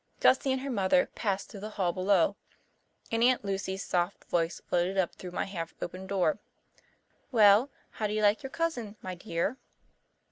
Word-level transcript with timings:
Gussie 0.19 0.51
and 0.51 0.61
her 0.61 0.71
mother 0.71 1.11
passed 1.13 1.47
through 1.49 1.59
the 1.59 1.69
hall 1.69 1.93
below, 1.93 2.35
and 3.11 3.21
Aunt 3.23 3.45
Lucy's 3.45 3.83
soft 3.85 4.23
voice 4.23 4.59
floated 4.67 4.97
up 4.97 5.13
through 5.13 5.29
my 5.29 5.45
half 5.45 5.75
open 5.79 6.07
door. 6.07 6.39
"Well, 7.31 7.69
how 7.91 8.07
do 8.07 8.13
you 8.13 8.23
like 8.23 8.41
your 8.41 8.49
cousin, 8.49 8.95
my 9.03 9.13
dear?" 9.13 9.57